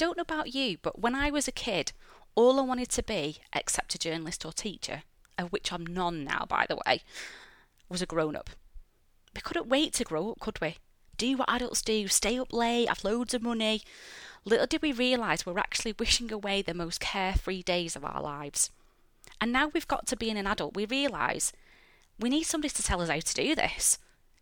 [0.00, 1.92] don't know about you, but when I was a kid,
[2.34, 5.02] all I wanted to be, except a journalist or teacher,
[5.36, 7.02] of which I'm none now, by the way,
[7.90, 8.48] was a grown up.
[9.34, 10.76] We couldn't wait to grow up, could we?
[11.18, 13.82] Do what adults do, stay up late, have loads of money.
[14.46, 18.70] Little did we realise we're actually wishing away the most carefree days of our lives.
[19.38, 21.52] And now we've got to being an adult, we realise
[22.18, 23.98] we need somebody to tell us how to do this.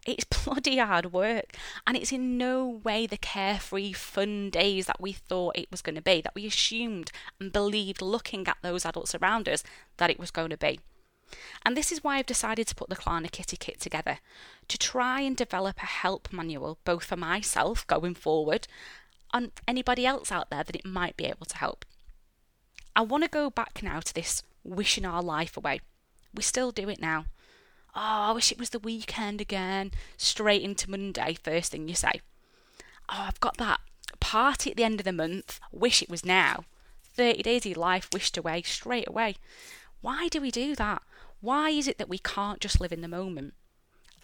[0.06, 1.56] It's bloody hard work,
[1.86, 5.96] and it's in no way the carefree, fun days that we thought it was going
[5.96, 9.62] to be, that we assumed and believed looking at those adults around us
[9.98, 10.80] that it was going to be.
[11.64, 14.18] And this is why I've decided to put the KlanaKitty Kit together
[14.68, 18.66] to try and develop a help manual both for myself going forward
[19.34, 21.84] and anybody else out there that it might be able to help.
[22.96, 25.80] I want to go back now to this wishing our life away.
[26.34, 27.26] We still do it now.
[28.00, 29.90] Oh, I wish it was the weekend again.
[30.16, 32.20] Straight into Monday, first thing you say.
[33.08, 33.80] Oh, I've got that
[34.20, 35.58] party at the end of the month.
[35.72, 36.64] Wish it was now.
[37.02, 39.34] 30 days of your life wished away straight away.
[40.00, 41.02] Why do we do that?
[41.40, 43.54] Why is it that we can't just live in the moment?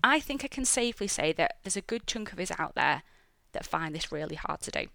[0.04, 3.02] I think I can safely say that there's a good chunk of us out there
[3.54, 4.86] that find this really hard to do.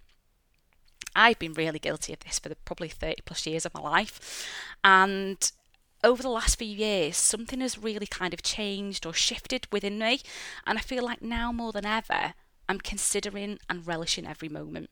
[1.14, 4.48] I've been really guilty of this for the probably 30 plus years of my life.
[4.86, 5.52] And
[6.04, 10.22] over the last few years, something has really kind of changed or shifted within me.
[10.66, 12.34] And I feel like now more than ever,
[12.68, 14.90] I'm considering and relishing every moment.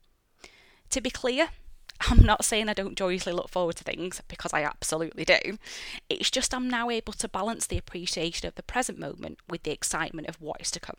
[0.89, 1.49] To be clear,
[2.09, 5.57] I'm not saying I don't joyously look forward to things because I absolutely do.
[6.09, 9.71] It's just I'm now able to balance the appreciation of the present moment with the
[9.71, 10.97] excitement of what is to come.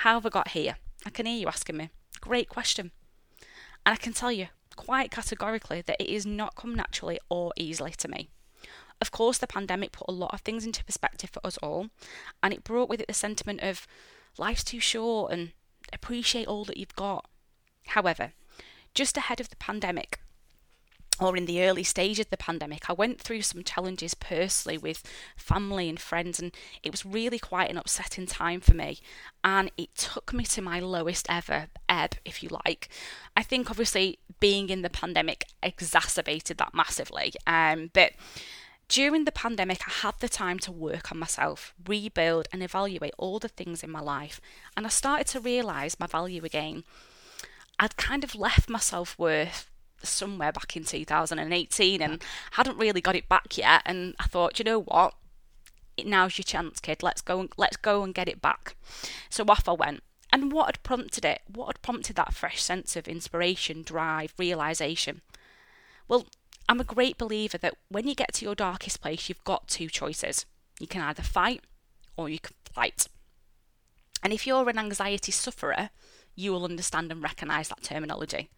[0.00, 0.76] How have I got here?
[1.04, 1.90] I can hear you asking me.
[2.20, 2.90] Great question.
[3.84, 7.92] And I can tell you quite categorically that it has not come naturally or easily
[7.92, 8.28] to me.
[9.00, 11.88] Of course, the pandemic put a lot of things into perspective for us all,
[12.42, 13.86] and it brought with it the sentiment of
[14.38, 15.52] life's too short and
[15.92, 17.26] appreciate all that you've got.
[17.88, 18.32] However,
[18.94, 20.20] just ahead of the pandemic,
[21.20, 25.02] or in the early stage of the pandemic, I went through some challenges personally with
[25.36, 28.98] family and friends, and it was really quite an upsetting time for me.
[29.42, 32.88] And it took me to my lowest ever ebb, if you like.
[33.36, 37.32] I think obviously being in the pandemic exacerbated that massively.
[37.46, 38.12] Um, but
[38.88, 43.38] during the pandemic, I had the time to work on myself, rebuild, and evaluate all
[43.38, 44.40] the things in my life.
[44.76, 46.84] And I started to realise my value again.
[47.78, 49.70] I'd kind of left my self worth
[50.02, 53.82] somewhere back in 2018 and hadn't really got it back yet.
[53.84, 55.14] And I thought, you know what?
[56.04, 57.02] Now's your chance, kid.
[57.02, 58.76] Let's go and let's go and get it back.
[59.30, 60.02] So off I went.
[60.32, 61.42] And what had prompted it?
[61.52, 65.22] What had prompted that fresh sense of inspiration, drive, realization?
[66.08, 66.26] Well,
[66.68, 69.88] I'm a great believer that when you get to your darkest place, you've got two
[69.88, 70.46] choices.
[70.80, 71.62] You can either fight
[72.16, 73.06] or you can flight.
[74.22, 75.90] And if you're an anxiety sufferer,
[76.34, 78.50] you will understand and recognise that terminology.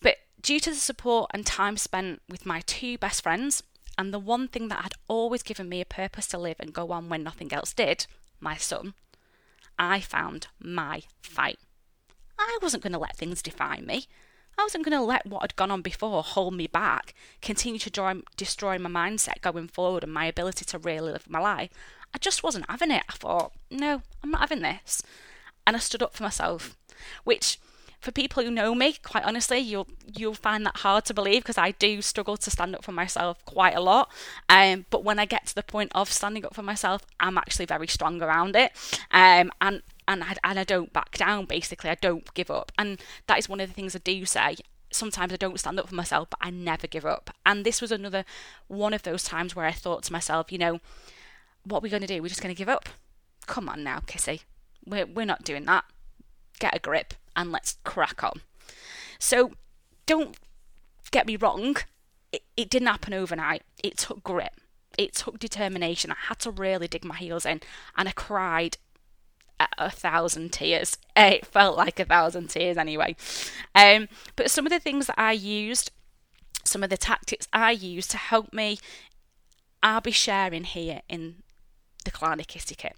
[0.00, 3.62] But due to the support and time spent with my two best friends,
[3.96, 6.90] and the one thing that had always given me a purpose to live and go
[6.90, 8.06] on when nothing else did,
[8.40, 8.94] my son,
[9.78, 11.58] I found my fight.
[12.38, 14.06] I wasn't going to let things define me.
[14.58, 17.90] I wasn't going to let what had gone on before hold me back, continue to
[17.90, 21.70] draw, destroy my mindset going forward and my ability to really live my life.
[22.14, 23.02] I just wasn't having it.
[23.08, 25.02] I thought, no, I'm not having this.
[25.66, 26.76] And I stood up for myself,
[27.24, 27.58] which
[28.04, 31.56] for people who know me, quite honestly, you'll you'll find that hard to believe because
[31.56, 34.12] I do struggle to stand up for myself quite a lot.
[34.48, 37.64] Um, but when I get to the point of standing up for myself, I'm actually
[37.64, 38.72] very strong around it.
[39.10, 41.46] Um, and and I, and I don't back down.
[41.46, 44.56] Basically, I don't give up, and that is one of the things I do say.
[44.90, 47.30] Sometimes I don't stand up for myself, but I never give up.
[47.44, 48.24] And this was another
[48.68, 50.80] one of those times where I thought to myself, you know,
[51.64, 52.22] what are we going to do?
[52.22, 52.88] We're just going to give up.
[53.46, 54.42] Come on now, Kissy.
[54.86, 55.84] We're we're not doing that.
[56.60, 58.42] Get a grip and let's crack on.
[59.18, 59.52] So,
[60.06, 60.36] don't
[61.10, 61.76] get me wrong.
[62.32, 63.62] It, it didn't happen overnight.
[63.82, 64.52] It took grit.
[64.96, 66.12] It took determination.
[66.12, 67.60] I had to really dig my heels in,
[67.96, 68.76] and I cried
[69.78, 70.96] a thousand tears.
[71.16, 73.14] It felt like a thousand tears anyway.
[73.72, 75.92] Um, but some of the things that I used,
[76.64, 78.80] some of the tactics I used to help me,
[79.80, 81.36] I'll be sharing here in
[82.04, 82.96] the KlanaKitty Kit.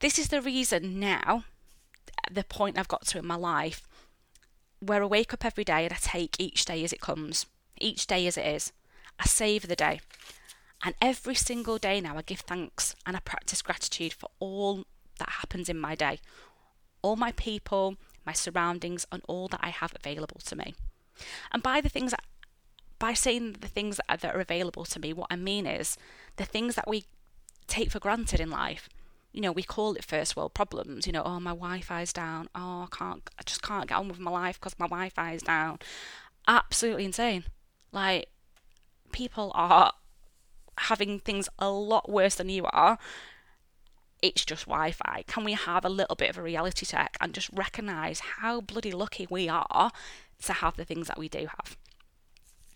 [0.00, 1.44] This is the reason now,
[2.28, 3.86] the point I've got to in my life,
[4.80, 7.46] where I wake up every day and I take each day as it comes,
[7.80, 8.72] each day as it is.
[9.20, 10.00] I save the day.
[10.84, 14.84] And every single day now, I give thanks and I practice gratitude for all
[15.18, 16.18] that happens in my day,
[17.02, 17.96] all my people,
[18.26, 20.74] my surroundings, and all that I have available to me.
[21.52, 22.24] And by the things that,
[22.98, 25.96] by saying the things that are, that are available to me, what I mean is
[26.36, 27.04] the things that we
[27.68, 28.88] take for granted in life,
[29.32, 31.06] you know, we call it first world problems.
[31.06, 32.48] You know, oh, my Wi-Fi's down.
[32.54, 35.78] Oh, I can't, I just can't get on with my life because my Wi-Fi's down.
[36.46, 37.44] Absolutely insane.
[37.92, 38.28] Like,
[39.12, 39.92] people are
[40.78, 42.98] having things a lot worse than you are.
[44.22, 45.24] It's just Wi Fi.
[45.26, 48.92] Can we have a little bit of a reality check and just recognise how bloody
[48.92, 49.90] lucky we are
[50.44, 51.76] to have the things that we do have?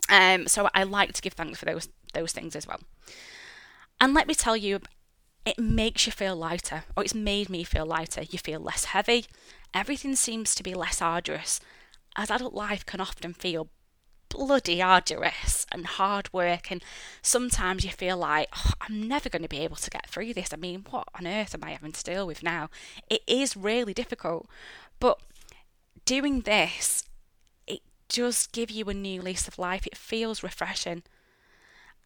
[0.08, 2.80] Um, so I like to give thanks for those those things as well.
[4.00, 4.80] And let me tell you,
[5.44, 8.22] it makes you feel lighter, or it's made me feel lighter.
[8.22, 9.26] You feel less heavy.
[9.72, 11.60] Everything seems to be less arduous,
[12.16, 13.68] as adult life can often feel
[14.28, 16.82] bloody arduous and hard work and
[17.22, 20.52] sometimes you feel like oh, I'm never going to be able to get through this.
[20.52, 22.70] I mean, what on earth am I having to deal with now?
[23.08, 24.48] It is really difficult.
[24.98, 25.20] But
[26.04, 27.04] doing this,
[27.66, 29.86] it does give you a new lease of life.
[29.86, 31.02] It feels refreshing.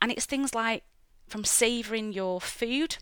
[0.02, 0.82] And it's things like
[1.28, 2.96] from savouring your food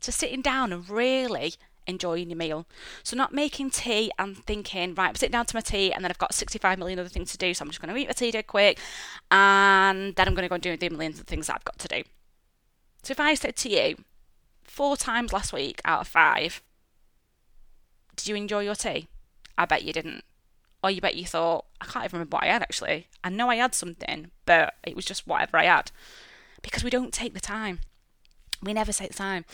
[0.00, 1.54] to sitting down and really
[1.86, 2.66] enjoying your meal.
[3.02, 6.10] So not making tea and thinking, right, I'm sitting down to my tea and then
[6.10, 8.12] I've got 65 million other things to do, so I'm just going to eat my
[8.12, 8.78] tea dead quick
[9.30, 11.88] and then I'm going to go and do the millions of things I've got to
[11.88, 12.02] do.
[13.02, 13.96] So if I said to you,
[14.62, 16.62] four times last week out of five,
[18.16, 19.08] did you enjoy your tea?
[19.58, 20.24] I bet you didn't.
[20.84, 23.08] Or you bet you thought, I can't even remember what I had actually.
[23.22, 25.90] I know I had something, but it was just whatever I had.
[26.62, 27.80] Because we don't take the time.
[28.62, 29.44] We never take time.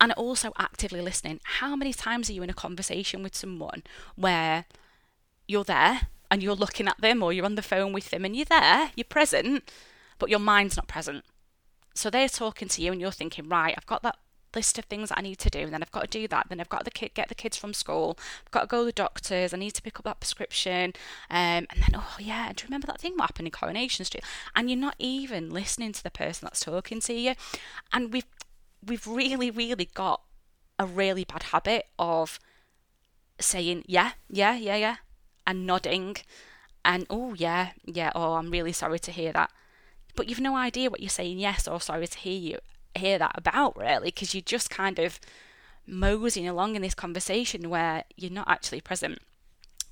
[0.00, 1.40] And also actively listening.
[1.44, 3.82] How many times are you in a conversation with someone
[4.16, 4.66] where
[5.46, 8.36] you're there and you're looking at them or you're on the phone with them and
[8.36, 9.70] you're there, you're present,
[10.18, 11.24] but your mind's not present.
[11.94, 14.16] So they're talking to you and you're thinking, right, I've got that
[14.54, 16.46] list of things I need to do, and then I've got to do that.
[16.48, 18.18] Then I've got to get the kids from school.
[18.46, 19.54] I've got to go to the doctors.
[19.54, 20.92] I need to pick up that prescription.
[21.30, 24.24] Um, and then, oh yeah, do you remember that thing what happened in Coronation Street?
[24.54, 27.34] And you're not even listening to the person that's talking to you.
[27.92, 28.26] And we've
[28.84, 30.22] we've really, really got
[30.78, 32.38] a really bad habit of
[33.38, 34.96] saying, yeah, yeah, yeah, yeah,
[35.46, 36.16] and nodding
[36.84, 39.50] and, oh, yeah, yeah, oh, I'm really sorry to hear that.
[40.16, 42.58] But you've no idea what you're saying yes or sorry to hear you
[42.96, 45.20] hear that about really because you're just kind of
[45.86, 49.18] moseying along in this conversation where you're not actually present.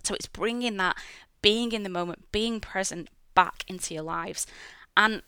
[0.03, 0.97] So it's bringing that
[1.43, 4.47] being in the moment, being present back into your lives.
[4.97, 5.23] And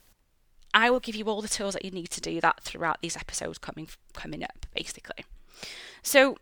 [0.73, 3.17] I will give you all the tools that you need to do that throughout these
[3.17, 5.25] episodes coming coming up, basically.
[6.01, 6.37] So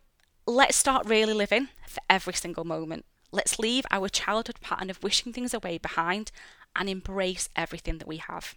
[0.46, 3.06] let's start really living for every single moment.
[3.32, 6.32] Let's leave our childhood pattern of wishing things away behind
[6.76, 8.56] and embrace everything that we have.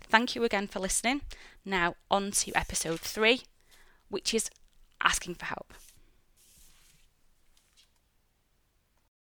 [0.00, 1.22] Thank you again for listening.
[1.64, 3.42] Now, on to episode three,
[4.08, 4.50] which is
[5.02, 5.74] asking for help.